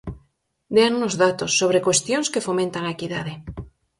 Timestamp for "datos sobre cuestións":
1.23-2.27